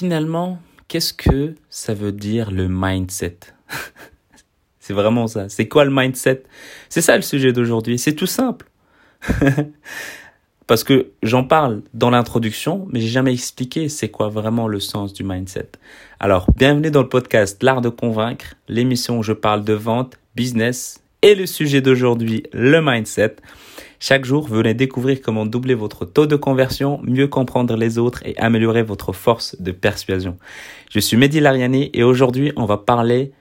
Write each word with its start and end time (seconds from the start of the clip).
finalement, 0.00 0.58
qu'est-ce 0.88 1.12
que 1.12 1.54
ça 1.68 1.92
veut 1.92 2.10
dire 2.10 2.50
le 2.50 2.68
mindset? 2.70 3.36
C'est 4.80 4.94
vraiment 4.94 5.26
ça. 5.26 5.50
C'est 5.50 5.68
quoi 5.68 5.84
le 5.84 5.90
mindset? 5.90 6.42
C'est 6.88 7.02
ça 7.02 7.16
le 7.16 7.22
sujet 7.22 7.52
d'aujourd'hui. 7.52 7.98
C'est 7.98 8.14
tout 8.14 8.26
simple. 8.26 8.70
Parce 10.66 10.84
que 10.84 11.10
j'en 11.22 11.44
parle 11.44 11.82
dans 11.92 12.08
l'introduction, 12.08 12.88
mais 12.90 13.02
j'ai 13.02 13.08
jamais 13.08 13.34
expliqué 13.34 13.90
c'est 13.90 14.08
quoi 14.08 14.30
vraiment 14.30 14.68
le 14.68 14.80
sens 14.80 15.12
du 15.12 15.22
mindset. 15.22 15.68
Alors, 16.18 16.46
bienvenue 16.56 16.90
dans 16.90 17.02
le 17.02 17.08
podcast 17.10 17.62
L'art 17.62 17.82
de 17.82 17.90
convaincre, 17.90 18.54
l'émission 18.68 19.18
où 19.18 19.22
je 19.22 19.34
parle 19.34 19.64
de 19.64 19.74
vente, 19.74 20.18
business 20.34 21.02
et 21.20 21.34
le 21.34 21.44
sujet 21.44 21.82
d'aujourd'hui, 21.82 22.44
le 22.54 22.80
mindset. 22.80 23.36
Chaque 24.02 24.24
jour, 24.24 24.48
venez 24.48 24.72
découvrir 24.72 25.20
comment 25.20 25.44
doubler 25.44 25.74
votre 25.74 26.06
taux 26.06 26.26
de 26.26 26.34
conversion, 26.34 27.00
mieux 27.04 27.28
comprendre 27.28 27.76
les 27.76 27.98
autres 27.98 28.22
et 28.24 28.34
améliorer 28.38 28.82
votre 28.82 29.12
force 29.12 29.60
de 29.60 29.72
persuasion. 29.72 30.38
Je 30.88 30.98
suis 31.00 31.18
Mehdi 31.18 31.38
Lariani 31.38 31.90
et 31.92 32.02
aujourd'hui, 32.02 32.50
on 32.56 32.64
va 32.64 32.78
parler 32.78 33.32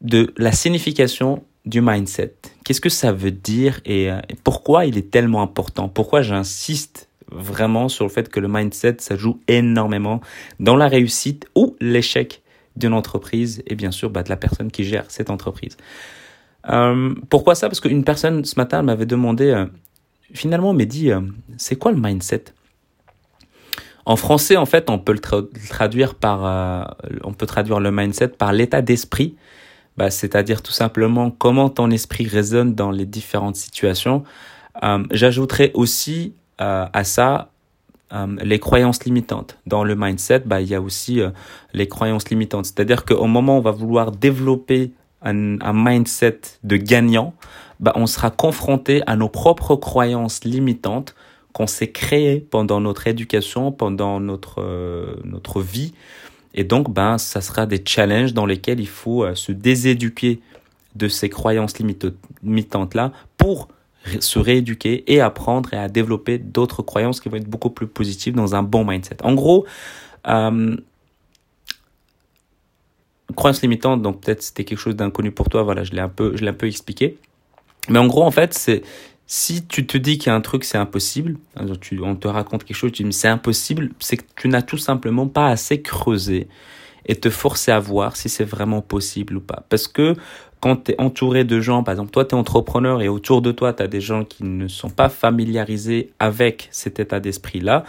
de 0.00 0.34
la 0.36 0.50
signification 0.50 1.44
du 1.64 1.80
mindset. 1.80 2.34
Qu'est-ce 2.64 2.80
que 2.80 2.88
ça 2.88 3.12
veut 3.12 3.30
dire 3.30 3.80
et 3.84 4.10
euh, 4.10 4.18
pourquoi 4.42 4.84
il 4.84 4.98
est 4.98 5.12
tellement 5.12 5.42
important? 5.42 5.88
Pourquoi 5.88 6.22
j'insiste 6.22 7.08
vraiment 7.30 7.88
sur 7.88 8.04
le 8.04 8.10
fait 8.10 8.28
que 8.28 8.40
le 8.40 8.48
mindset, 8.48 8.96
ça 8.98 9.14
joue 9.14 9.38
énormément 9.46 10.20
dans 10.58 10.74
la 10.74 10.88
réussite 10.88 11.46
ou 11.54 11.76
l'échec 11.80 12.42
d'une 12.74 12.94
entreprise 12.94 13.62
et 13.68 13.76
bien 13.76 13.92
sûr 13.92 14.10
bah, 14.10 14.24
de 14.24 14.28
la 14.28 14.36
personne 14.36 14.72
qui 14.72 14.82
gère 14.82 15.04
cette 15.08 15.30
entreprise? 15.30 15.76
Euh, 16.70 17.14
pourquoi 17.28 17.54
ça? 17.54 17.68
Parce 17.68 17.80
qu'une 17.80 18.04
personne 18.04 18.44
ce 18.44 18.54
matin 18.56 18.82
m'avait 18.82 19.06
demandé, 19.06 19.50
euh, 19.50 19.66
finalement, 20.34 20.72
m'a 20.72 20.84
dit, 20.84 21.10
c'est 21.56 21.76
quoi 21.76 21.92
le 21.92 22.00
mindset? 22.00 22.44
En 24.04 24.16
français, 24.16 24.56
en 24.56 24.66
fait, 24.66 24.90
on 24.90 24.98
peut 24.98 25.12
le 25.12 25.20
traduire 25.68 26.14
par, 26.14 26.96
on 27.22 27.32
peut 27.32 27.46
traduire 27.46 27.78
le 27.78 27.92
mindset 27.92 28.28
par 28.28 28.52
l'état 28.52 28.82
d'esprit 28.82 29.36
bah, 29.96 30.10
c'est-à-dire 30.10 30.62
tout 30.62 30.72
simplement 30.72 31.30
comment 31.30 31.68
ton 31.68 31.90
esprit 31.90 32.26
résonne 32.26 32.74
dans 32.74 32.90
les 32.90 33.06
différentes 33.06 33.56
situations. 33.56 34.24
Euh, 34.82 35.04
J'ajouterais 35.10 35.70
aussi 35.74 36.34
euh, 36.60 36.86
à 36.92 37.04
ça 37.04 37.50
euh, 38.12 38.26
les 38.42 38.58
croyances 38.58 39.04
limitantes. 39.04 39.58
Dans 39.66 39.84
le 39.84 39.94
mindset, 39.94 40.40
bah, 40.40 40.60
il 40.60 40.68
y 40.68 40.74
a 40.74 40.80
aussi 40.80 41.20
euh, 41.20 41.30
les 41.74 41.88
croyances 41.88 42.28
limitantes. 42.30 42.66
C'est-à-dire 42.66 43.04
qu'au 43.04 43.26
moment 43.26 43.56
où 43.56 43.58
on 43.58 43.62
va 43.62 43.70
vouloir 43.70 44.12
développer 44.12 44.92
un, 45.24 45.60
un 45.60 45.72
mindset 45.72 46.40
de 46.64 46.76
gagnant, 46.76 47.34
bah, 47.80 47.92
on 47.96 48.06
sera 48.06 48.30
confronté 48.30 49.02
à 49.06 49.16
nos 49.16 49.28
propres 49.28 49.76
croyances 49.76 50.44
limitantes 50.44 51.14
qu'on 51.52 51.66
s'est 51.66 51.90
créées 51.90 52.40
pendant 52.40 52.80
notre 52.80 53.06
éducation, 53.06 53.72
pendant 53.72 54.20
notre, 54.20 54.62
euh, 54.62 55.16
notre 55.24 55.60
vie. 55.60 55.92
Et 56.54 56.64
donc, 56.64 56.92
ben, 56.92 57.18
ça 57.18 57.40
sera 57.40 57.66
des 57.66 57.82
challenges 57.84 58.34
dans 58.34 58.46
lesquels 58.46 58.80
il 58.80 58.88
faut 58.88 59.24
euh, 59.24 59.34
se 59.34 59.52
déséduquer 59.52 60.40
de 60.94 61.08
ces 61.08 61.28
croyances 61.28 61.74
limitantes-là 61.78 63.12
pour 63.36 63.68
se 64.20 64.38
rééduquer 64.38 65.04
et 65.12 65.20
apprendre 65.20 65.72
et 65.72 65.78
à 65.78 65.88
développer 65.88 66.38
d'autres 66.38 66.82
croyances 66.82 67.20
qui 67.20 67.28
vont 67.28 67.36
être 67.36 67.48
beaucoup 67.48 67.70
plus 67.70 67.86
positives 67.86 68.34
dans 68.34 68.54
un 68.54 68.62
bon 68.62 68.84
mindset. 68.84 69.16
En 69.22 69.34
gros, 69.34 69.64
euh, 70.28 70.76
croyances 73.34 73.62
limitantes, 73.62 74.02
donc 74.02 74.20
peut-être 74.20 74.42
c'était 74.42 74.64
quelque 74.64 74.78
chose 74.78 74.96
d'inconnu 74.96 75.30
pour 75.30 75.48
toi, 75.48 75.62
voilà, 75.62 75.84
je 75.84 75.92
l'ai 75.92 76.00
un 76.00 76.08
peu, 76.08 76.36
je 76.36 76.42
l'ai 76.42 76.50
un 76.50 76.54
peu 76.54 76.66
expliqué. 76.66 77.18
Mais 77.88 77.98
en 77.98 78.06
gros, 78.06 78.22
en 78.22 78.30
fait, 78.30 78.54
c'est, 78.54 78.82
si 79.26 79.64
tu 79.64 79.86
te 79.86 79.96
dis 79.96 80.18
qu'il 80.18 80.28
y 80.28 80.30
a 80.30 80.34
un 80.34 80.40
truc, 80.40 80.64
c'est 80.64 80.78
impossible, 80.78 81.36
tu, 81.80 82.00
on 82.00 82.16
te 82.16 82.28
raconte 82.28 82.64
quelque 82.64 82.76
chose, 82.76 82.92
tu 82.92 83.02
dis 83.02 83.12
c'est 83.12 83.28
impossible, 83.28 83.90
c'est 83.98 84.18
que 84.18 84.24
tu 84.36 84.48
n'as 84.48 84.62
tout 84.62 84.78
simplement 84.78 85.26
pas 85.26 85.48
assez 85.48 85.82
creusé 85.82 86.48
et 87.06 87.16
te 87.16 87.30
forcer 87.30 87.72
à 87.72 87.80
voir 87.80 88.16
si 88.16 88.28
c'est 88.28 88.44
vraiment 88.44 88.82
possible 88.82 89.36
ou 89.36 89.40
pas. 89.40 89.64
Parce 89.68 89.88
que 89.88 90.14
quand 90.60 90.84
tu 90.84 90.92
es 90.92 91.00
entouré 91.00 91.44
de 91.44 91.60
gens, 91.60 91.82
par 91.82 91.92
exemple, 91.92 92.10
toi 92.10 92.24
tu 92.24 92.34
es 92.34 92.38
entrepreneur 92.38 93.02
et 93.02 93.08
autour 93.08 93.42
de 93.42 93.52
toi 93.52 93.72
tu 93.72 93.82
as 93.82 93.88
des 93.88 94.00
gens 94.00 94.24
qui 94.24 94.44
ne 94.44 94.68
sont 94.68 94.90
pas 94.90 95.08
familiarisés 95.08 96.12
avec 96.18 96.68
cet 96.70 97.00
état 97.00 97.18
d'esprit-là, 97.18 97.84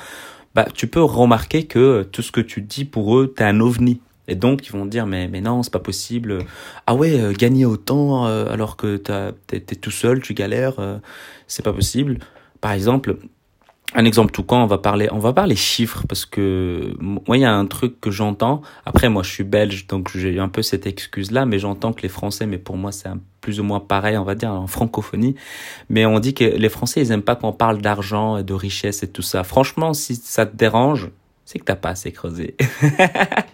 bah, 0.55 0.67
tu 0.73 0.87
peux 0.87 1.03
remarquer 1.03 1.65
que 1.65 2.03
tout 2.11 2.21
ce 2.21 2.31
que 2.31 2.41
tu 2.41 2.61
dis 2.61 2.85
pour 2.85 3.17
eux, 3.17 3.33
tu 3.35 3.43
es 3.43 3.45
un 3.45 3.59
ovni. 3.59 3.99
Et 4.27 4.35
donc, 4.35 4.67
ils 4.67 4.71
vont 4.71 4.85
dire, 4.85 5.05
mais, 5.05 5.27
mais 5.27 5.41
non, 5.41 5.63
c'est 5.63 5.73
pas 5.73 5.79
possible. 5.79 6.39
Ah 6.87 6.95
ouais, 6.95 7.19
euh, 7.19 7.33
gagner 7.33 7.65
autant 7.65 8.25
euh, 8.25 8.51
alors 8.51 8.77
que 8.77 8.97
t'es 8.97 9.57
es 9.57 9.75
tout 9.75 9.91
seul, 9.91 10.21
tu 10.21 10.33
galères, 10.33 10.79
euh, 10.79 10.97
c'est 11.47 11.63
pas 11.63 11.73
possible. 11.73 12.19
Par 12.61 12.71
exemple, 12.71 13.17
un 13.95 14.05
exemple 14.05 14.31
tout 14.31 14.43
quand 14.43 14.63
on 14.63 14.67
va 14.67 14.77
parler, 14.77 15.07
on 15.11 15.19
va 15.19 15.33
parler 15.33 15.55
chiffres 15.55 16.03
parce 16.07 16.25
que 16.25 16.95
moi, 16.99 17.37
il 17.37 17.41
y 17.41 17.45
a 17.45 17.53
un 17.53 17.65
truc 17.65 17.99
que 17.99 18.11
j'entends. 18.11 18.61
Après, 18.85 19.09
moi, 19.09 19.23
je 19.23 19.29
suis 19.29 19.43
belge, 19.43 19.87
donc 19.87 20.09
j'ai 20.15 20.39
un 20.39 20.49
peu 20.49 20.61
cette 20.61 20.87
excuse-là, 20.87 21.45
mais 21.45 21.59
j'entends 21.59 21.93
que 21.93 22.01
les 22.01 22.09
Français, 22.09 22.45
mais 22.45 22.57
pour 22.57 22.77
moi, 22.77 22.91
c'est 22.91 23.09
plus 23.41 23.59
ou 23.59 23.63
moins 23.63 23.81
pareil, 23.81 24.17
on 24.17 24.23
va 24.23 24.35
dire, 24.35 24.51
en 24.51 24.67
francophonie. 24.67 25.35
Mais 25.89 26.05
on 26.05 26.19
dit 26.19 26.33
que 26.33 26.45
les 26.45 26.69
Français, 26.69 27.01
ils 27.01 27.11
aiment 27.11 27.21
pas 27.21 27.35
qu'on 27.35 27.51
parle 27.51 27.81
d'argent 27.81 28.37
et 28.37 28.43
de 28.43 28.53
richesse 28.53 29.03
et 29.03 29.11
tout 29.11 29.21
ça. 29.21 29.43
Franchement, 29.43 29.93
si 29.93 30.15
ça 30.15 30.45
te 30.45 30.55
dérange, 30.55 31.11
c'est 31.45 31.59
que 31.59 31.65
t'as 31.65 31.75
pas 31.75 31.89
assez 31.89 32.11
creusé. 32.11 32.55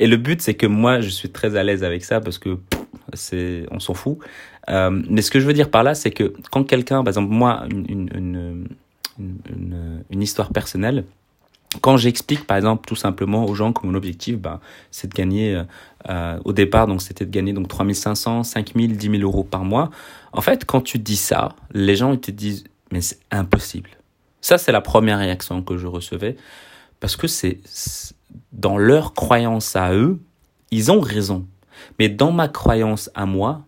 Et 0.00 0.06
le 0.06 0.16
but, 0.16 0.40
c'est 0.40 0.54
que 0.54 0.66
moi, 0.66 1.00
je 1.00 1.10
suis 1.10 1.28
très 1.28 1.56
à 1.56 1.62
l'aise 1.62 1.84
avec 1.84 2.04
ça 2.04 2.20
parce 2.20 2.38
que 2.38 2.58
c'est, 3.12 3.66
on 3.70 3.78
s'en 3.78 3.94
fout. 3.94 4.18
Euh, 4.70 4.90
mais 5.08 5.20
ce 5.20 5.30
que 5.30 5.38
je 5.38 5.46
veux 5.46 5.52
dire 5.52 5.70
par 5.70 5.82
là, 5.82 5.94
c'est 5.94 6.10
que 6.10 6.32
quand 6.50 6.64
quelqu'un, 6.64 7.04
par 7.04 7.08
exemple, 7.08 7.32
moi, 7.32 7.64
une, 7.70 7.86
une, 7.88 8.66
une, 9.18 10.02
une, 10.08 10.22
histoire 10.22 10.52
personnelle, 10.52 11.04
quand 11.82 11.98
j'explique, 11.98 12.46
par 12.46 12.56
exemple, 12.56 12.88
tout 12.88 12.96
simplement 12.96 13.44
aux 13.44 13.54
gens 13.54 13.74
que 13.74 13.86
mon 13.86 13.94
objectif, 13.94 14.38
bah, 14.38 14.60
c'est 14.90 15.08
de 15.08 15.14
gagner, 15.14 15.62
euh, 16.08 16.38
au 16.46 16.54
départ, 16.54 16.86
donc 16.86 17.02
c'était 17.02 17.26
de 17.26 17.30
gagner 17.30 17.52
donc 17.52 17.68
3500, 17.68 18.42
5000, 18.42 18.96
10 18.96 19.10
000 19.18 19.22
euros 19.22 19.44
par 19.44 19.64
mois. 19.64 19.90
En 20.32 20.40
fait, 20.40 20.64
quand 20.64 20.80
tu 20.80 20.98
dis 20.98 21.16
ça, 21.16 21.50
les 21.74 21.94
gens, 21.94 22.14
ils 22.14 22.20
te 22.20 22.30
disent, 22.30 22.64
mais 22.90 23.02
c'est 23.02 23.18
impossible. 23.30 23.90
Ça, 24.40 24.56
c'est 24.56 24.72
la 24.72 24.80
première 24.80 25.18
réaction 25.18 25.62
que 25.62 25.76
je 25.76 25.86
recevais. 25.86 26.36
Parce 27.00 27.16
que 27.16 27.26
c'est, 27.26 27.60
dans 28.52 28.78
leur 28.78 29.14
croyance 29.14 29.74
à 29.76 29.94
eux, 29.94 30.20
ils 30.70 30.92
ont 30.92 31.00
raison. 31.00 31.46
Mais 31.98 32.08
dans 32.08 32.32
ma 32.32 32.48
croyance 32.48 33.10
à 33.14 33.26
moi, 33.26 33.62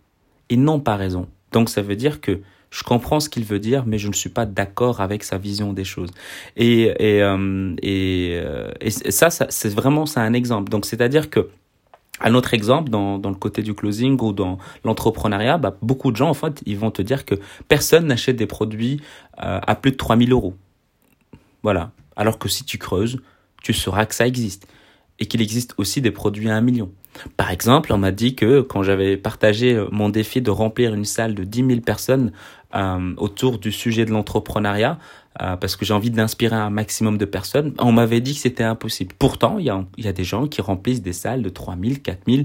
ils 0.49 0.63
n'ont 0.63 0.81
pas 0.81 0.97
raison. 0.97 1.29
Donc 1.51 1.69
ça 1.69 1.83
veut 1.83 1.97
dire 1.97 2.21
que 2.21 2.41
je 2.71 2.83
comprends 2.83 3.21
ce 3.21 3.29
qu'il 3.29 3.45
veut 3.45 3.59
dire, 3.59 3.85
mais 3.87 3.99
je 3.99 4.09
ne 4.09 4.13
suis 4.13 4.31
pas 4.31 4.47
d'accord 4.47 5.01
avec 5.01 5.25
sa 5.25 5.37
vision 5.37 5.73
des 5.73 5.85
choses. 5.85 6.11
Et, 6.57 6.85
et, 6.85 7.23
euh, 7.23 7.75
et, 7.83 8.41
euh, 8.43 8.71
et 8.81 8.91
ça, 8.91 9.31
ça 9.31 9.47
c'est 9.51 9.69
vraiment 9.69 10.07
c'est 10.07 10.21
un 10.21 10.33
exemple. 10.33 10.71
Donc 10.71 10.87
c'est-à-dire 10.87 11.29
que 11.29 11.51
un 12.21 12.35
autre 12.35 12.55
exemple, 12.55 12.91
dans, 12.91 13.19
dans 13.19 13.31
le 13.31 13.37
côté 13.37 13.63
du 13.63 13.75
closing 13.75 14.21
ou 14.23 14.33
dans 14.33 14.59
l'entrepreneuriat, 14.85 15.59
bah, 15.59 15.77
beaucoup 15.83 16.13
de 16.13 16.17
gens, 16.17 16.29
en 16.29 16.35
fait, 16.35 16.63
ils 16.67 16.79
vont 16.79 16.91
te 16.91 17.03
dire 17.03 17.25
que 17.25 17.35
personne 17.69 18.07
n'achète 18.07 18.37
des 18.37 18.47
produits 18.47 19.01
euh, 19.43 19.59
à 19.67 19.75
plus 19.75 19.91
de 19.93 19.97
3000 19.97 20.33
euros. 20.33 20.55
Voilà. 21.63 21.91
Alors 22.17 22.39
que 22.39 22.49
si 22.49 22.65
tu 22.65 22.79
creuses, 22.79 23.19
tu 23.63 23.73
sauras 23.73 24.07
que 24.07 24.15
ça 24.15 24.27
existe 24.27 24.67
et 25.19 25.27
qu'il 25.27 25.43
existe 25.43 25.75
aussi 25.79 26.01
des 26.01 26.11
produits 26.11 26.51
à 26.51 26.57
un 26.57 26.61
million. 26.61 26.91
Par 27.37 27.51
exemple, 27.51 27.93
on 27.93 27.99
m'a 27.99 28.11
dit 28.11 28.35
que 28.35 28.63
quand 28.63 28.83
j'avais 28.83 29.17
partagé 29.17 29.75
euh, 29.75 29.87
mon 29.93 30.09
défi 30.09 30.41
de 30.41 30.51
remplir 30.51 30.95
une 30.95 31.05
salle 31.05 31.35
de 31.35 31.45
10 31.45 31.67
000 31.67 31.81
personnes 31.81 32.33
euh, 32.75 33.15
autour 33.19 33.59
du 33.59 33.71
sujet 33.71 34.07
de 34.07 34.11
l'entrepreneuriat, 34.11 34.99
euh, 35.41 35.57
parce 35.57 35.77
que 35.77 35.85
j'ai 35.85 35.95
envie 35.95 36.11
d'inspirer 36.11 36.57
un 36.57 36.69
maximum 36.69 37.17
de 37.17 37.25
personnes, 37.25 37.73
on 37.79 37.91
m'avait 37.91 38.21
dit 38.21 38.35
que 38.35 38.41
c'était 38.41 38.65
impossible. 38.65 39.15
Pourtant, 39.19 39.59
il 39.59 39.65
y 39.65 40.09
a, 40.09 40.13
des 40.13 40.25
gens 40.25 40.47
qui 40.47 40.61
remplissent 40.61 41.01
des 41.01 41.15
salles 41.15 41.43
de 41.43 41.49
3 41.49 41.77
000, 41.83 41.95
4 42.03 42.19
000. 42.27 42.43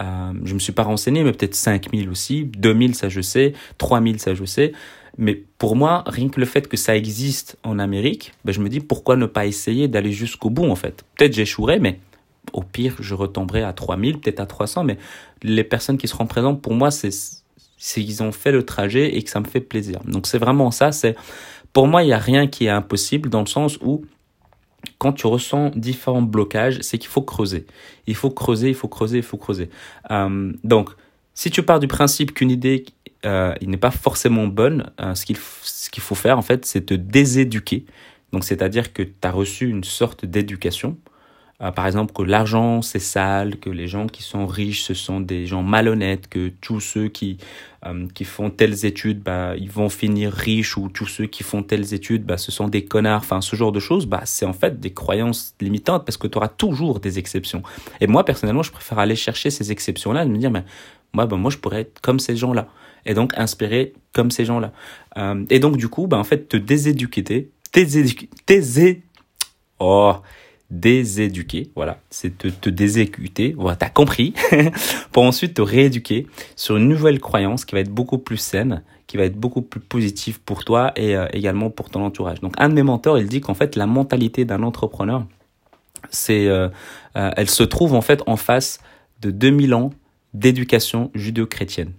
Euh, 0.00 0.32
je 0.44 0.54
me 0.54 0.58
suis 0.60 0.72
pas 0.72 0.84
renseigné, 0.84 1.24
mais 1.24 1.32
peut-être 1.32 1.56
5 1.56 1.88
000 1.92 2.10
aussi. 2.10 2.44
2 2.44 2.78
000, 2.78 2.92
ça 2.92 3.08
je 3.08 3.20
sais. 3.20 3.54
3 3.78 4.02
000, 4.02 4.18
ça 4.18 4.34
je 4.34 4.44
sais. 4.44 4.72
Mais 5.18 5.34
pour 5.58 5.74
moi, 5.74 6.04
rien 6.06 6.28
que 6.28 6.38
le 6.38 6.46
fait 6.46 6.68
que 6.68 6.76
ça 6.76 6.96
existe 6.96 7.58
en 7.64 7.80
Amérique, 7.80 8.32
ben 8.44 8.52
je 8.52 8.60
me 8.60 8.68
dis 8.68 8.80
pourquoi 8.80 9.16
ne 9.16 9.26
pas 9.26 9.46
essayer 9.46 9.88
d'aller 9.88 10.12
jusqu'au 10.12 10.48
bout 10.48 10.66
en 10.70 10.76
fait? 10.76 11.04
Peut-être 11.16 11.34
j'échouerai, 11.34 11.80
mais 11.80 11.98
au 12.52 12.62
pire, 12.62 12.96
je 13.00 13.14
retomberai 13.14 13.62
à 13.62 13.72
3000, 13.72 14.20
peut-être 14.20 14.40
à 14.40 14.46
300. 14.46 14.84
Mais 14.84 14.96
les 15.42 15.64
personnes 15.64 15.98
qui 15.98 16.08
seront 16.08 16.26
présentes, 16.26 16.62
pour 16.62 16.74
moi, 16.74 16.90
c'est 16.90 17.10
qu'ils 17.78 18.22
ont 18.22 18.32
fait 18.32 18.52
le 18.52 18.64
trajet 18.64 19.16
et 19.16 19.22
que 19.22 19.30
ça 19.30 19.40
me 19.40 19.46
fait 19.46 19.60
plaisir. 19.60 20.00
Donc 20.04 20.26
c'est 20.26 20.38
vraiment 20.38 20.70
ça. 20.70 20.92
C'est 20.92 21.16
Pour 21.72 21.88
moi, 21.88 22.02
il 22.04 22.06
n'y 22.06 22.12
a 22.12 22.18
rien 22.18 22.46
qui 22.46 22.66
est 22.66 22.70
impossible 22.70 23.28
dans 23.28 23.40
le 23.40 23.46
sens 23.46 23.78
où 23.82 24.04
quand 24.98 25.12
tu 25.12 25.26
ressens 25.26 25.72
différents 25.74 26.22
blocages, 26.22 26.78
c'est 26.82 26.98
qu'il 26.98 27.10
faut 27.10 27.22
creuser. 27.22 27.66
Il 28.06 28.14
faut 28.14 28.30
creuser, 28.30 28.68
il 28.68 28.74
faut 28.74 28.88
creuser, 28.88 29.18
il 29.18 29.24
faut 29.24 29.36
creuser. 29.36 29.68
Euh, 30.10 30.52
donc, 30.62 30.90
si 31.34 31.50
tu 31.50 31.62
pars 31.62 31.80
du 31.80 31.88
principe 31.88 32.32
qu'une 32.34 32.50
idée 32.50 32.84
euh, 33.26 33.54
il 33.60 33.70
n'est 33.70 33.76
pas 33.76 33.90
forcément 33.90 34.46
bonne. 34.46 34.90
Euh, 35.00 35.14
ce 35.14 35.24
qu'il 35.24 35.36
ce 35.36 35.90
qu'il 35.90 36.02
faut 36.02 36.14
faire 36.14 36.38
en 36.38 36.42
fait, 36.42 36.64
c'est 36.64 36.86
te 36.86 36.94
déséduquer. 36.94 37.84
Donc 38.32 38.44
c'est-à-dire 38.44 38.92
que 38.92 39.02
tu 39.02 39.12
as 39.22 39.30
reçu 39.30 39.68
une 39.68 39.84
sorte 39.84 40.24
d'éducation 40.24 40.96
euh, 41.60 41.72
par 41.72 41.86
exemple, 41.86 42.12
que 42.12 42.22
l'argent 42.22 42.82
c'est 42.82 43.00
sale, 43.00 43.56
que 43.58 43.70
les 43.70 43.88
gens 43.88 44.06
qui 44.06 44.22
sont 44.22 44.46
riches 44.46 44.82
ce 44.82 44.94
sont 44.94 45.20
des 45.20 45.46
gens 45.46 45.62
malhonnêtes, 45.62 46.28
que 46.28 46.52
tous 46.60 46.80
ceux 46.80 47.08
qui 47.08 47.38
euh, 47.86 48.06
qui 48.14 48.24
font 48.24 48.50
telles 48.50 48.84
études, 48.84 49.22
bah 49.22 49.54
ils 49.56 49.70
vont 49.70 49.88
finir 49.88 50.32
riches, 50.32 50.76
ou 50.76 50.88
tous 50.88 51.06
ceux 51.06 51.26
qui 51.26 51.42
font 51.42 51.62
telles 51.62 51.94
études, 51.94 52.24
bah 52.24 52.38
ce 52.38 52.52
sont 52.52 52.68
des 52.68 52.84
connards. 52.84 53.20
Enfin, 53.22 53.40
ce 53.40 53.56
genre 53.56 53.72
de 53.72 53.80
choses, 53.80 54.06
bah 54.06 54.22
c'est 54.24 54.46
en 54.46 54.52
fait 54.52 54.80
des 54.80 54.92
croyances 54.92 55.54
limitantes 55.60 56.04
parce 56.04 56.16
que 56.16 56.26
tu 56.28 56.38
auras 56.38 56.48
toujours 56.48 57.00
des 57.00 57.18
exceptions. 57.18 57.62
Et 58.00 58.06
moi 58.06 58.24
personnellement, 58.24 58.62
je 58.62 58.72
préfère 58.72 58.98
aller 58.98 59.16
chercher 59.16 59.50
ces 59.50 59.72
exceptions-là 59.72 60.24
et 60.24 60.28
me 60.28 60.38
dire, 60.38 60.50
mais 60.50 60.64
moi, 61.12 61.26
bah, 61.26 61.36
moi 61.36 61.50
je 61.50 61.58
pourrais 61.58 61.80
être 61.82 62.00
comme 62.00 62.20
ces 62.20 62.36
gens-là 62.36 62.68
et 63.06 63.14
donc 63.14 63.32
inspirer 63.36 63.94
comme 64.12 64.30
ces 64.30 64.44
gens-là. 64.44 64.72
Euh, 65.16 65.44
et 65.50 65.58
donc 65.58 65.76
du 65.76 65.88
coup, 65.88 66.06
bah 66.06 66.18
en 66.18 66.24
fait, 66.24 66.48
te 66.48 66.56
déséduquer, 66.56 67.50
déséduquer, 67.72 69.02
oh 69.80 70.14
déséduquer, 70.70 71.70
voilà, 71.74 71.98
c'est 72.10 72.36
te, 72.36 72.48
te 72.48 72.68
désécuter, 72.68 73.54
voilà, 73.56 73.76
t'as 73.76 73.88
compris, 73.88 74.34
pour 75.12 75.22
ensuite 75.22 75.54
te 75.54 75.62
rééduquer 75.62 76.26
sur 76.56 76.76
une 76.76 76.88
nouvelle 76.88 77.20
croyance 77.20 77.64
qui 77.64 77.74
va 77.74 77.80
être 77.80 77.90
beaucoup 77.90 78.18
plus 78.18 78.36
saine, 78.36 78.82
qui 79.06 79.16
va 79.16 79.24
être 79.24 79.36
beaucoup 79.36 79.62
plus 79.62 79.80
positive 79.80 80.40
pour 80.40 80.64
toi 80.64 80.92
et 80.94 81.16
euh, 81.16 81.26
également 81.32 81.70
pour 81.70 81.88
ton 81.88 82.04
entourage. 82.04 82.40
Donc 82.40 82.52
un 82.58 82.68
de 82.68 82.74
mes 82.74 82.82
mentors, 82.82 83.18
il 83.18 83.26
dit 83.26 83.40
qu'en 83.40 83.54
fait 83.54 83.76
la 83.76 83.86
mentalité 83.86 84.44
d'un 84.44 84.62
entrepreneur, 84.62 85.24
c'est, 86.10 86.46
euh, 86.46 86.68
euh, 87.16 87.30
elle 87.36 87.48
se 87.48 87.62
trouve 87.62 87.94
en 87.94 88.02
fait 88.02 88.22
en 88.26 88.36
face 88.36 88.80
de 89.22 89.30
2000 89.30 89.74
ans 89.74 89.90
d'éducation 90.34 91.10
judéo-chrétienne. 91.14 91.92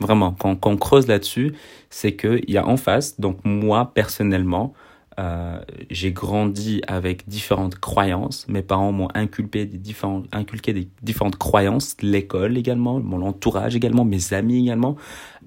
Vraiment, 0.00 0.32
quand, 0.32 0.56
quand 0.56 0.70
on 0.72 0.76
creuse 0.76 1.06
là-dessus, 1.06 1.54
c'est 1.88 2.16
qu'il 2.16 2.50
y 2.50 2.58
a 2.58 2.66
en 2.66 2.76
face, 2.76 3.18
donc 3.20 3.38
moi 3.44 3.92
personnellement, 3.94 4.74
euh, 5.18 5.60
j'ai 5.90 6.12
grandi 6.12 6.82
avec 6.86 7.28
différentes 7.28 7.78
croyances. 7.78 8.46
Mes 8.48 8.62
parents 8.62 8.92
m'ont 8.92 9.08
inculqué 9.14 9.64
des 9.64 9.78
différents, 9.78 10.22
inculqué 10.32 10.72
des 10.72 10.88
différentes 11.02 11.36
croyances, 11.36 11.96
l'école 12.02 12.58
également, 12.58 13.00
mon 13.00 13.22
entourage 13.22 13.74
également, 13.76 14.04
mes 14.04 14.34
amis 14.34 14.62
également. 14.62 14.96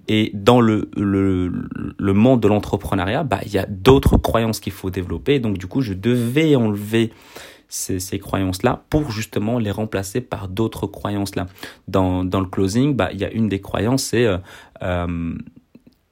Et 0.07 0.31
dans 0.33 0.59
le, 0.59 0.89
le, 0.97 1.51
le 1.97 2.13
monde 2.13 2.39
de 2.41 2.47
l'entrepreneuriat, 2.47 3.23
bah, 3.23 3.41
il 3.45 3.51
y 3.51 3.59
a 3.59 3.67
d'autres 3.67 4.17
croyances 4.17 4.59
qu'il 4.59 4.73
faut 4.73 4.89
développer. 4.89 5.39
Donc, 5.39 5.59
du 5.59 5.67
coup, 5.67 5.81
je 5.81 5.93
devais 5.93 6.55
enlever 6.55 7.11
ces, 7.67 7.99
ces 7.99 8.17
croyances-là 8.17 8.83
pour 8.89 9.11
justement 9.11 9.59
les 9.59 9.69
remplacer 9.69 10.21
par 10.21 10.47
d'autres 10.47 10.87
croyances-là. 10.87 11.45
Dans, 11.87 12.23
dans 12.23 12.39
le 12.39 12.47
closing, 12.47 12.95
bah, 12.95 13.09
il 13.13 13.19
y 13.19 13.23
a 13.25 13.31
une 13.31 13.47
des 13.47 13.61
croyances, 13.61 14.03
c'est 14.03 14.25
euh, 14.25 14.37
euh 14.81 15.35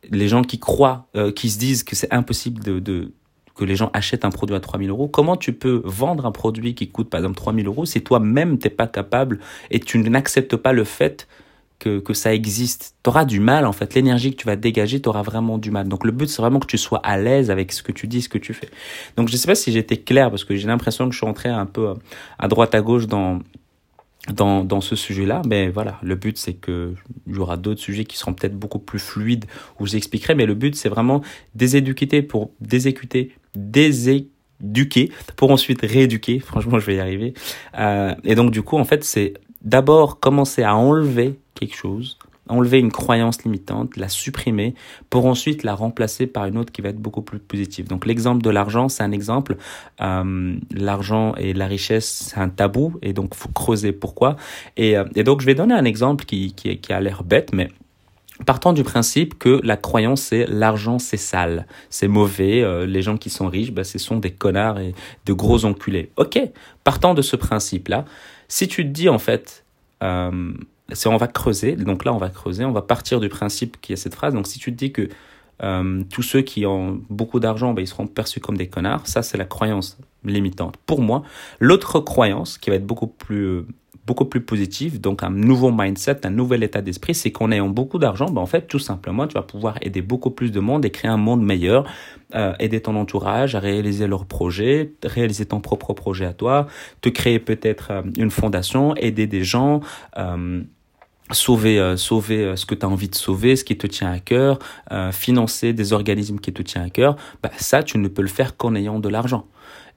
les 0.10 0.28
gens 0.28 0.42
qui 0.42 0.58
croient, 0.58 1.08
euh, 1.18 1.32
qui 1.32 1.50
se 1.50 1.60
disent 1.60 1.84
que 1.84 1.96
c'est 1.96 2.14
impossible 2.14 2.64
de, 2.64 2.80
de 2.80 3.14
que 3.58 3.66
les 3.66 3.76
gens 3.76 3.90
achètent 3.94 4.24
un 4.24 4.30
produit 4.30 4.56
à 4.56 4.60
3000 4.60 4.90
euros, 4.90 5.08
comment 5.08 5.36
tu 5.36 5.52
peux 5.52 5.82
vendre 5.84 6.26
un 6.26 6.32
produit 6.32 6.76
qui 6.76 6.90
coûte 6.90 7.10
par 7.10 7.20
exemple 7.20 7.36
3000 7.36 7.68
euros 7.68 7.86
si 7.86 8.02
toi-même 8.02 8.60
t'es 8.60 8.70
pas 8.70 8.88
capable 8.88 9.40
et 9.72 9.80
tu 9.80 9.98
n'acceptes 10.00 10.56
pas 10.56 10.72
le 10.72 10.84
fait 10.84 11.28
que, 11.80 12.00
que 12.00 12.14
ça 12.14 12.34
existe? 12.34 12.96
Tu 13.04 13.10
auras 13.10 13.26
du 13.26 13.40
mal 13.40 13.66
en 13.66 13.74
fait, 13.74 13.94
l'énergie 13.96 14.32
que 14.32 14.38
tu 14.38 14.46
vas 14.46 14.56
dégager, 14.56 15.02
tu 15.02 15.10
auras 15.10 15.24
vraiment 15.24 15.58
du 15.58 15.72
mal. 15.72 15.88
Donc 15.88 16.06
le 16.06 16.12
but 16.12 16.30
c'est 16.30 16.42
vraiment 16.42 16.60
que 16.60 16.68
tu 16.68 16.78
sois 16.78 17.00
à 17.00 17.18
l'aise 17.18 17.52
avec 17.52 17.72
ce 17.74 17.84
que 17.84 17.92
tu 17.92 18.08
dis, 18.08 18.22
ce 18.22 18.30
que 18.30 18.38
tu 18.38 18.54
fais. 18.54 18.70
Donc 19.18 19.30
je 19.30 19.36
sais 19.36 19.48
pas 19.48 19.56
si 19.56 19.72
j'étais 19.72 19.98
clair 19.98 20.30
parce 20.30 20.46
que 20.46 20.56
j'ai 20.56 20.68
l'impression 20.68 21.08
que 21.08 21.14
je 21.14 21.18
suis 21.18 21.28
entré 21.28 21.50
un 21.50 21.66
peu 21.66 21.94
à 22.40 22.48
droite 22.48 22.76
à 22.76 22.82
gauche 22.82 23.08
dans 23.08 23.40
dans, 24.34 24.64
dans 24.64 24.82
ce 24.82 24.96
sujet-là, 24.96 25.42
mais 25.48 25.70
voilà, 25.70 26.00
le 26.02 26.16
but 26.16 26.38
c'est 26.38 26.54
que 26.54 26.94
il 27.28 27.36
y 27.36 27.40
aura 27.40 27.58
d'autres 27.58 27.80
sujets 27.80 28.06
qui 28.06 28.18
seront 28.18 28.34
peut-être 28.34 28.58
beaucoup 28.58 28.80
plus 28.80 29.00
fluides 29.00 29.46
où 29.80 29.86
j'expliquerai, 29.86 30.36
mais 30.36 30.46
le 30.46 30.54
but 30.54 30.76
c'est 30.76 30.90
vraiment 30.90 31.22
déséduquer 31.56 32.22
pour 32.22 32.52
désécuter 32.60 33.32
déséduquer 33.58 35.12
pour 35.36 35.52
ensuite 35.52 35.82
rééduquer. 35.82 36.40
Franchement, 36.40 36.80
je 36.80 36.86
vais 36.86 36.96
y 36.96 37.00
arriver. 37.00 37.34
Euh, 37.78 38.14
et 38.24 38.36
donc, 38.36 38.52
du 38.52 38.62
coup, 38.62 38.78
en 38.78 38.86
fait, 38.86 39.04
c'est 39.04 39.34
d'abord 39.62 40.20
commencer 40.20 40.64
à 40.64 40.76
enlever 40.76 41.40
quelque 41.56 41.76
chose, 41.76 42.18
enlever 42.48 42.80
une 42.80 42.92
croyance 42.92 43.44
limitante, 43.44 43.98
la 43.98 44.08
supprimer, 44.08 44.76
pour 45.10 45.26
ensuite 45.26 45.64
la 45.64 45.76
remplacer 45.76 46.28
par 46.28 46.46
une 46.46 46.58
autre 46.58 46.72
qui 46.72 46.82
va 46.82 46.90
être 46.90 47.00
beaucoup 47.00 47.22
plus 47.22 47.40
positive. 47.40 47.88
Donc 47.88 48.06
l'exemple 48.06 48.42
de 48.42 48.50
l'argent, 48.50 48.88
c'est 48.90 49.04
un 49.04 49.12
exemple. 49.12 49.58
Euh, 50.02 50.56
l'argent 50.72 51.36
et 51.36 51.54
la 51.54 51.68
richesse, 51.68 52.30
c'est 52.30 52.40
un 52.40 52.50
tabou, 52.50 52.94
et 53.02 53.14
donc 53.14 53.36
faut 53.36 53.50
creuser 53.50 53.92
pourquoi. 53.92 54.38
Et, 54.78 54.98
euh, 54.98 55.04
et 55.16 55.24
donc 55.24 55.42
je 55.42 55.46
vais 55.46 55.56
donner 55.56 55.74
un 55.74 55.86
exemple 55.86 56.26
qui, 56.26 56.54
qui, 56.54 56.78
qui 56.78 56.94
a 56.94 57.00
l'air 57.02 57.24
bête, 57.24 57.52
mais 57.54 57.70
Partant 58.46 58.72
du 58.72 58.84
principe 58.84 59.40
que 59.40 59.60
la 59.64 59.78
croyance 59.78 60.22
c'est 60.22 60.46
l'argent 60.46 61.00
c'est 61.00 61.18
sale, 61.18 61.66
c'est 61.90 62.08
mauvais, 62.08 62.62
euh, 62.62 62.86
les 62.86 63.02
gens 63.02 63.18
qui 63.18 63.30
sont 63.30 63.48
riches, 63.48 63.72
bah, 63.72 63.84
ce 63.84 63.98
sont 63.98 64.18
des 64.18 64.32
connards 64.32 64.80
et 64.80 64.94
de 65.26 65.34
gros 65.34 65.66
enculés. 65.66 66.12
Ok, 66.18 66.40
partant 66.84 67.14
de 67.14 67.22
ce 67.22 67.36
principe-là, 67.36 68.06
si 68.48 68.68
tu 68.68 68.84
te 68.84 68.90
dis 68.90 69.10
en 69.10 69.20
fait, 69.20 69.66
euh, 70.04 70.54
on 71.06 71.18
va 71.18 71.28
creuser, 71.28 71.76
donc 71.76 72.06
là 72.06 72.14
on 72.14 72.18
va 72.18 72.30
creuser, 72.30 72.64
on 72.64 72.72
va 72.72 72.84
partir 72.84 73.20
du 73.20 73.30
principe 73.30 73.82
qu'il 73.82 73.94
y 73.94 74.00
a 74.00 74.02
cette 74.02 74.16
phrase, 74.16 74.34
donc 74.34 74.46
si 74.46 74.60
tu 74.60 74.72
te 74.72 74.78
dis 74.78 74.92
que 74.92 75.10
euh, 75.64 76.04
tous 76.12 76.22
ceux 76.22 76.42
qui 76.42 76.68
ont 76.68 77.02
beaucoup 77.10 77.40
d'argent, 77.40 77.74
bah, 77.74 77.82
ils 77.82 77.88
seront 77.88 78.06
perçus 78.06 78.40
comme 78.40 78.58
des 78.58 78.68
connards, 78.68 79.08
ça 79.08 79.24
c'est 79.24 79.38
la 79.38 79.46
croyance 79.46 79.98
limitante. 80.24 80.78
Pour 80.86 81.02
moi, 81.02 81.24
l'autre 81.60 82.00
croyance 82.00 82.58
qui 82.58 82.70
va 82.70 82.76
être 82.76 82.86
beaucoup 82.86 83.08
plus 83.08 83.66
beaucoup 84.08 84.26
plus 84.26 84.40
positif, 84.40 85.02
donc 85.02 85.22
un 85.22 85.30
nouveau 85.30 85.70
mindset, 85.70 86.26
un 86.26 86.30
nouvel 86.30 86.64
état 86.64 86.82
d'esprit, 86.82 87.14
c'est 87.14 87.32
qu'en 87.32 87.52
ayant 87.52 87.68
beaucoup 87.68 88.00
d'argent, 88.00 88.28
ben 88.28 88.42
en 88.42 88.46
fait, 88.46 88.68
tout 88.68 88.80
simplement, 88.80 89.28
tu 89.28 89.34
vas 89.34 89.42
pouvoir 89.42 89.78
aider 89.82 90.02
beaucoup 90.02 90.32
plus 90.32 90.52
de 90.54 90.62
monde 90.62 90.86
et 90.86 90.92
créer 90.92 91.12
un 91.12 91.18
monde 91.18 91.44
meilleur, 91.44 91.84
euh, 92.34 92.54
aider 92.60 92.80
ton 92.80 92.96
entourage 92.96 93.54
à 93.54 93.60
réaliser 93.60 94.08
leurs 94.08 94.26
projets, 94.26 94.94
réaliser 95.04 95.46
ton 95.46 95.60
propre 95.60 95.94
projet 95.94 96.26
à 96.26 96.34
toi, 96.34 96.68
te 97.02 97.10
créer 97.10 97.40
peut-être 97.40 97.92
euh, 97.92 98.02
une 98.18 98.32
fondation, 98.32 98.96
aider 98.96 99.28
des 99.28 99.44
gens. 99.44 99.82
Euh, 100.18 100.64
sauver 101.34 101.96
sauver 101.98 102.56
ce 102.56 102.66
que 102.66 102.74
tu 102.74 102.86
as 102.86 102.90
envie 102.90 103.10
de 103.10 103.16
sauver, 103.16 103.58
ce 103.58 103.66
qui 103.66 103.78
te 103.78 103.86
tient 103.86 104.10
à 104.10 104.20
cœur, 104.20 104.60
financer 105.12 105.74
des 105.74 105.92
organismes 105.92 106.40
qui 106.40 106.54
te 106.54 106.62
tiennent 106.62 106.86
à 106.86 106.90
cœur, 106.90 107.18
bah 107.44 107.52
ça 107.58 107.84
tu 107.84 107.98
ne 107.98 108.08
peux 108.08 108.22
le 108.22 108.30
faire 108.30 108.56
qu'en 108.56 108.76
ayant 108.76 109.02
de 109.02 109.10
l'argent. 109.10 109.46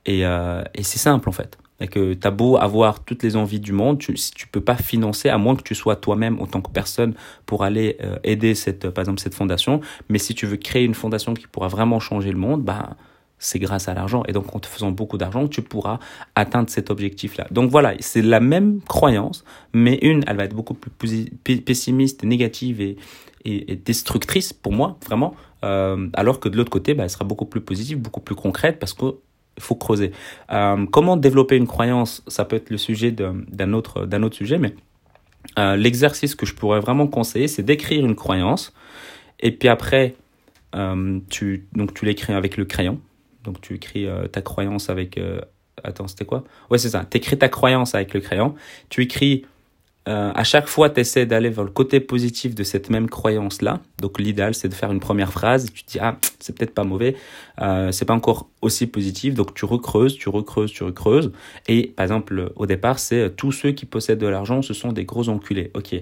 Et, 0.06 0.22
et 0.22 0.82
c'est 0.82 0.98
simple 0.98 1.28
en 1.28 1.32
fait. 1.32 1.56
Et 1.80 1.88
que 1.88 2.16
as 2.22 2.30
beau 2.30 2.56
avoir 2.56 3.04
toutes 3.04 3.22
les 3.22 3.36
envies 3.36 3.60
du 3.60 3.72
monde, 3.72 3.98
tu, 3.98 4.16
si 4.16 4.32
tu 4.32 4.46
peux 4.46 4.60
pas 4.60 4.76
financer, 4.76 5.28
à 5.28 5.38
moins 5.38 5.56
que 5.56 5.62
tu 5.62 5.74
sois 5.74 5.96
toi-même 5.96 6.40
en 6.40 6.46
tant 6.46 6.60
que 6.60 6.70
personne 6.70 7.14
pour 7.46 7.64
aller 7.64 7.96
euh, 8.02 8.18
aider 8.22 8.54
cette, 8.54 8.90
par 8.90 9.02
exemple, 9.02 9.20
cette 9.20 9.34
fondation. 9.34 9.80
Mais 10.08 10.18
si 10.18 10.34
tu 10.34 10.46
veux 10.46 10.56
créer 10.56 10.84
une 10.84 10.94
fondation 10.94 11.34
qui 11.34 11.46
pourra 11.46 11.68
vraiment 11.68 11.98
changer 11.98 12.32
le 12.32 12.38
monde, 12.38 12.62
bah, 12.62 12.96
c'est 13.40 13.58
grâce 13.58 13.88
à 13.88 13.94
l'argent. 13.94 14.22
Et 14.28 14.32
donc, 14.32 14.54
en 14.54 14.60
te 14.60 14.66
faisant 14.68 14.92
beaucoup 14.92 15.18
d'argent, 15.18 15.48
tu 15.48 15.62
pourras 15.62 15.98
atteindre 16.36 16.70
cet 16.70 16.90
objectif-là. 16.90 17.48
Donc 17.50 17.70
voilà, 17.70 17.94
c'est 17.98 18.22
la 18.22 18.38
même 18.38 18.80
croyance, 18.82 19.44
mais 19.72 19.98
une, 20.02 20.22
elle 20.28 20.36
va 20.36 20.44
être 20.44 20.54
beaucoup 20.54 20.74
plus 20.74 21.30
pessimiste, 21.64 22.22
négative 22.22 22.80
et, 22.80 22.96
et, 23.44 23.76
destructrice 23.76 24.52
pour 24.52 24.72
moi, 24.72 24.98
vraiment. 25.04 25.34
Euh, 25.64 26.08
alors 26.12 26.38
que 26.38 26.48
de 26.48 26.56
l'autre 26.56 26.70
côté, 26.70 26.94
bah, 26.94 27.04
elle 27.04 27.10
sera 27.10 27.24
beaucoup 27.24 27.46
plus 27.46 27.62
positive, 27.62 27.98
beaucoup 27.98 28.20
plus 28.20 28.34
concrète, 28.34 28.78
parce 28.78 28.92
que 28.92 29.16
il 29.60 29.62
faut 29.62 29.74
creuser. 29.74 30.12
Euh, 30.50 30.86
comment 30.86 31.16
développer 31.16 31.56
une 31.56 31.66
croyance 31.66 32.22
Ça 32.26 32.44
peut 32.44 32.56
être 32.56 32.70
le 32.70 32.78
sujet 32.78 33.12
d'un 33.12 33.72
autre, 33.72 34.08
autre 34.10 34.36
sujet, 34.36 34.58
mais 34.58 34.74
euh, 35.58 35.76
l'exercice 35.76 36.34
que 36.34 36.46
je 36.46 36.54
pourrais 36.54 36.80
vraiment 36.80 37.06
conseiller, 37.06 37.46
c'est 37.46 37.62
d'écrire 37.62 38.04
une 38.04 38.16
croyance. 38.16 38.72
Et 39.38 39.52
puis 39.52 39.68
après, 39.68 40.14
euh, 40.74 41.20
tu, 41.28 41.68
tu 41.94 42.04
l'écris 42.04 42.32
avec 42.32 42.56
le 42.56 42.64
crayon. 42.64 43.00
Donc 43.44 43.60
tu 43.60 43.74
écris 43.74 44.06
ta 44.32 44.42
croyance 44.42 44.90
avec... 44.90 45.18
attends, 45.82 46.06
c'était 46.08 46.26
quoi? 46.26 46.44
Ouais, 46.70 46.78
c'est 46.78 46.90
ça. 46.90 47.06
Tu 47.10 47.18
écris 47.18 47.38
ta 47.38 47.48
croyance 47.48 47.94
avec 47.94 48.12
le 48.12 48.20
crayon. 48.20 48.54
Tu 48.90 49.02
écris 49.02 49.46
euh, 50.08 50.32
à 50.34 50.44
chaque 50.44 50.66
fois, 50.66 50.88
tu 50.88 51.00
essaies 51.00 51.26
d'aller 51.26 51.50
vers 51.50 51.64
le 51.64 51.70
côté 51.70 52.00
positif 52.00 52.54
de 52.54 52.62
cette 52.62 52.88
même 52.88 53.08
croyance-là. 53.08 53.80
Donc 54.00 54.18
l'idéal, 54.18 54.54
c'est 54.54 54.68
de 54.68 54.74
faire 54.74 54.90
une 54.90 55.00
première 55.00 55.30
phrase. 55.30 55.70
tu 55.72 55.84
te 55.84 55.92
dis, 55.92 55.98
ah, 56.00 56.16
c'est 56.38 56.56
peut-être 56.56 56.74
pas 56.74 56.84
mauvais, 56.84 57.16
euh, 57.60 57.92
c'est 57.92 58.06
pas 58.06 58.14
encore 58.14 58.48
aussi 58.62 58.86
positif. 58.86 59.34
Donc 59.34 59.54
tu 59.54 59.66
recreuses, 59.66 60.16
tu 60.16 60.30
recreuses, 60.30 60.72
tu 60.72 60.84
recreuses. 60.84 61.32
Et 61.68 61.88
par 61.88 62.04
exemple, 62.04 62.52
au 62.56 62.66
départ, 62.66 62.98
c'est 62.98 63.20
euh, 63.20 63.28
tous 63.28 63.52
ceux 63.52 63.72
qui 63.72 63.84
possèdent 63.84 64.18
de 64.18 64.26
l'argent, 64.26 64.62
ce 64.62 64.72
sont 64.72 64.92
des 64.92 65.04
gros 65.04 65.28
enculés. 65.28 65.70
Ok. 65.74 65.94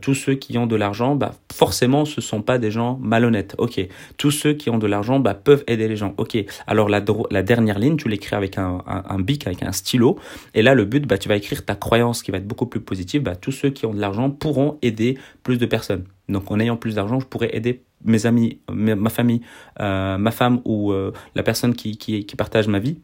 Tous 0.00 0.14
ceux 0.14 0.34
qui 0.34 0.58
ont 0.58 0.66
de 0.66 0.74
l'argent, 0.74 1.14
bah, 1.14 1.34
forcément, 1.58 2.04
ce 2.04 2.20
sont 2.20 2.40
pas 2.40 2.58
des 2.58 2.70
gens 2.70 2.98
malhonnêtes. 3.02 3.56
Ok. 3.58 3.80
Tous 4.16 4.30
ceux 4.30 4.52
qui 4.52 4.70
ont 4.70 4.78
de 4.78 4.86
l'argent, 4.86 5.18
bah, 5.18 5.34
peuvent 5.34 5.64
aider 5.66 5.88
les 5.88 5.96
gens. 5.96 6.14
Ok. 6.16 6.38
Alors 6.68 6.88
la, 6.88 7.04
la 7.30 7.42
dernière 7.42 7.80
ligne, 7.80 7.96
tu 7.96 8.08
l'écris 8.08 8.36
avec 8.36 8.58
un, 8.58 8.82
un, 8.86 9.02
un, 9.08 9.18
bic, 9.18 9.46
avec 9.46 9.64
un 9.64 9.72
stylo. 9.72 10.18
Et 10.54 10.62
là, 10.62 10.74
le 10.74 10.84
but, 10.84 11.04
bah, 11.04 11.18
tu 11.18 11.28
vas 11.28 11.34
écrire 11.34 11.64
ta 11.64 11.74
croyance 11.74 12.22
qui 12.22 12.30
va 12.30 12.38
être 12.38 12.46
beaucoup 12.46 12.66
plus 12.66 12.80
positive. 12.80 13.22
Bah, 13.22 13.34
tous 13.34 13.50
ceux 13.50 13.70
qui 13.70 13.86
ont 13.86 13.92
de 13.92 14.00
l'argent 14.00 14.30
pourront 14.30 14.78
aider 14.82 15.18
plus 15.42 15.58
de 15.58 15.66
personnes. 15.66 16.04
Donc 16.28 16.50
en 16.50 16.60
ayant 16.60 16.76
plus 16.76 16.94
d'argent, 16.94 17.18
je 17.18 17.26
pourrais 17.26 17.50
aider 17.56 17.82
mes 18.04 18.26
amis, 18.26 18.60
ma 18.70 19.10
famille, 19.10 19.40
euh, 19.80 20.18
ma 20.18 20.30
femme 20.30 20.60
ou 20.64 20.92
euh, 20.92 21.12
la 21.34 21.42
personne 21.42 21.74
qui, 21.74 21.96
qui, 21.96 22.24
qui, 22.24 22.36
partage 22.36 22.68
ma 22.68 22.78
vie. 22.78 22.98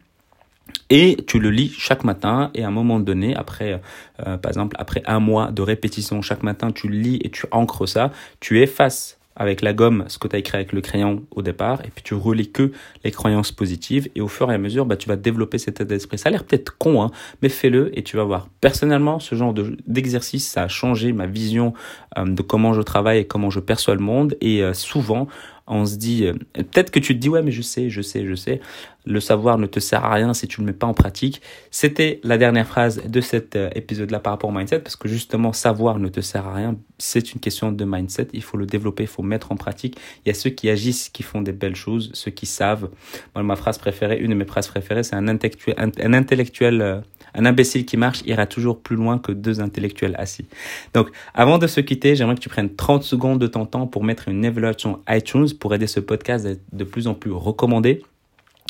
Et 0.91 1.17
tu 1.27 1.39
le 1.39 1.51
lis 1.51 1.73
chaque 1.77 2.05
matin 2.05 2.51
et 2.55 2.65
à 2.65 2.69
un 2.69 2.71
moment 2.71 3.01
donné, 3.01 3.35
après, 3.35 3.81
euh, 4.27 4.37
par 4.37 4.51
exemple, 4.51 4.77
après 4.79 5.03
un 5.07 5.21
mois 5.21 5.51
de 5.51 5.63
répétition 5.63 6.23
chaque 6.23 6.43
matin, 6.43 6.71
tu 6.73 6.89
lis 6.89 7.19
et 7.23 7.31
tu 7.31 7.47
ancres 7.51 7.89
ça, 7.89 8.11
tu 8.41 8.61
effaces 8.61 9.19
avec 9.37 9.63
la 9.63 9.73
gomme 9.73 10.05
ce 10.09 10.19
que 10.19 10.29
tu 10.29 10.37
as 10.37 10.39
écrit 10.39 10.57
avec 10.57 10.73
le 10.73 10.81
crayon 10.81 11.25
au 11.31 11.43
départ, 11.43 11.81
et 11.85 11.91
puis 11.91 12.03
tu 12.03 12.15
relis 12.15 12.51
que 12.51 12.73
les 13.03 13.11
croyances 13.11 13.53
positives, 13.53 14.09
et 14.15 14.21
au 14.21 14.29
fur 14.29 14.51
et 14.51 14.55
à 14.55 14.59
mesure, 14.59 14.87
bah, 14.87 14.97
tu 14.97 15.09
vas 15.09 15.17
développer 15.17 15.59
cet 15.59 15.81
état 15.81 15.85
d'esprit. 15.85 16.19
Ça 16.19 16.29
a 16.29 16.33
l'air 16.33 16.45
peut-être 16.45 16.77
con, 16.79 17.03
hein, 17.03 17.11
mais 17.43 17.49
fais-le 17.49 17.97
et 17.99 18.03
tu 18.03 18.17
vas 18.17 18.25
voir. 18.25 18.49
Personnellement, 18.61 19.19
ce 19.19 19.35
genre 19.35 19.55
d'exercice, 19.87 20.47
ça 20.47 20.63
a 20.63 20.69
changé 20.69 21.13
ma 21.13 21.27
vision 21.27 21.75
euh, 22.19 22.25
de 22.25 22.43
comment 22.43 22.75
je 22.75 22.83
travaille 22.83 23.19
et 23.19 23.27
comment 23.27 23.51
je 23.51 23.61
perçois 23.61 23.95
le 23.95 24.01
monde, 24.01 24.37
et 24.41 24.63
euh, 24.63 24.73
souvent, 24.73 25.27
on 25.67 25.87
se 25.87 25.97
dit, 25.97 26.27
euh, 26.27 26.35
peut-être 26.53 26.91
que 26.91 27.01
tu 27.01 27.15
te 27.15 27.21
dis, 27.21 27.29
ouais, 27.29 27.43
mais 27.43 27.51
je 27.51 27.63
sais, 27.63 27.89
je 27.89 28.03
sais, 28.03 28.27
je 28.27 28.35
sais. 28.35 28.61
Le 29.07 29.21
savoir 29.21 29.59
ne 29.59 29.67
te 29.67 29.81
sert 29.81 30.05
à 30.05 30.15
rien 30.15 30.33
si 30.35 30.47
tu 30.47 30.61
ne 30.61 30.67
le 30.67 30.73
mets 30.73 30.79
pas 30.79 30.87
en 30.87 30.95
pratique. 30.95 31.41
C'était 31.71 32.21
la 32.23 32.39
dernière 32.39 32.67
phrase 32.67 33.03
de 33.07 33.21
cet 33.21 33.57
euh, 33.57 33.71
épisode-là 33.75 34.21
par 34.21 34.33
rapport 34.35 34.51
au 34.51 34.53
mindset, 34.53 34.81
parce 34.81 34.97
que 34.97 35.09
justement, 35.09 35.53
savoir 35.53 35.99
ne 35.99 36.09
te 36.09 36.21
sert 36.21 36.47
à 36.47 36.55
rien. 36.55 36.77
C'est 36.99 37.33
une 37.33 37.41
question 37.41 37.73
de 37.73 37.85
mindset. 37.85 38.29
Il 38.33 38.43
faut 38.43 38.57
le 38.57 38.67
développer, 38.67 39.05
il 39.05 39.09
faut 39.09 39.23
mettre 39.23 39.53
en 39.53 39.57
pratique. 39.57 39.99
Il 40.25 40.29
y 40.29 40.31
a 40.31 40.35
ceux 40.35 40.51
qui 40.51 40.69
agissent, 40.69 41.09
qui 41.09 41.23
font 41.23 41.41
des 41.41 41.53
belles 41.53 41.77
choses, 41.77 42.11
ceux 42.13 42.31
qui 42.31 42.47
savent. 42.47 42.91
Moi, 43.35 43.43
ma 43.43 43.57
phrase 43.57 43.79
préférée, 43.79 44.19
une 44.19 44.31
de 44.31 44.35
mes 44.35 44.45
phrases 44.47 44.69
préférées, 44.69 45.03
c'est 45.03 45.17
un 45.17 45.29
intellectuel, 45.29 46.83
euh, 46.83 47.01
un 47.35 47.45
imbécile 47.45 47.85
qui 47.85 47.97
marche 47.97 48.23
ira 48.27 48.47
toujours 48.47 48.81
plus 48.81 48.97
loin 48.97 49.19
que 49.19 49.33
deux 49.33 49.61
intellectuels 49.61 50.15
assis. 50.19 50.47
Donc, 50.93 51.11
avant 51.35 51.59
de 51.59 51.67
se 51.67 51.81
quitter, 51.81 52.17
j'aimerais 52.17 52.37
que 52.37 52.41
tu 52.41 52.49
prennes 52.49 52.75
30 52.75 53.03
secondes 53.03 53.41
de 53.41 53.47
ton 53.47 53.67
temps 53.67 53.87
pour 53.87 54.05
mettre 54.05 54.29
une 54.29 54.45
évaluation 54.45 55.01
iTunes 55.09 55.49
pour 55.59 55.75
aider 55.75 55.87
ce 55.87 56.01
podcast 56.01 56.47
à 56.47 56.51
être 56.51 56.63
de 56.73 56.85
plus 56.85 57.07
en 57.07 57.15
plus 57.15 57.33
recommandé. 57.33 58.03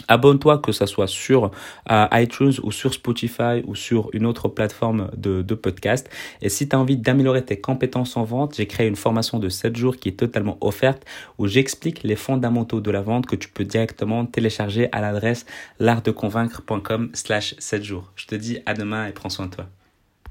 Abonne-toi, 0.08 0.58
que 0.58 0.72
ce 0.72 0.86
soit 0.86 1.06
sur 1.06 1.50
euh, 1.90 2.06
iTunes 2.12 2.52
ou 2.62 2.72
sur 2.72 2.92
Spotify 2.92 3.62
ou 3.64 3.74
sur 3.74 4.10
une 4.12 4.26
autre 4.26 4.48
plateforme 4.48 5.10
de, 5.16 5.42
de 5.42 5.54
podcast. 5.54 6.10
Et 6.42 6.48
si 6.48 6.68
tu 6.68 6.76
as 6.76 6.78
envie 6.78 6.96
d'améliorer 6.96 7.44
tes 7.44 7.60
compétences 7.60 8.16
en 8.16 8.24
vente, 8.24 8.56
j'ai 8.56 8.66
créé 8.66 8.86
une 8.86 8.96
formation 8.96 9.38
de 9.38 9.48
7 9.48 9.76
jours 9.76 9.96
qui 9.96 10.10
est 10.10 10.18
totalement 10.18 10.58
offerte 10.60 11.04
où 11.38 11.46
j'explique 11.46 12.02
les 12.02 12.16
fondamentaux 12.16 12.80
de 12.80 12.90
la 12.90 13.00
vente 13.00 13.26
que 13.26 13.36
tu 13.36 13.48
peux 13.48 13.64
directement 13.64 14.26
télécharger 14.26 14.88
à 14.92 15.00
l'adresse 15.00 15.46
l'artdeconvaincre.com 15.78 17.10
slash 17.14 17.54
7 17.58 17.82
jours. 17.82 18.12
Je 18.16 18.26
te 18.26 18.34
dis 18.34 18.58
à 18.66 18.74
demain 18.74 19.06
et 19.06 19.12
prends 19.12 19.30
soin 19.30 19.46
de 19.46 19.54
toi. 19.54 19.66